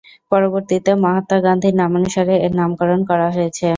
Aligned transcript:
পরবর্তীতে 0.31 0.91
মহাত্মা 1.03 1.37
গান্ধীর 1.45 1.75
নামানুসারে 1.81 2.35
এর 2.45 2.51
নামকরণ 2.59 2.99
করা 3.09 3.27
হয়েছে। 3.35 3.67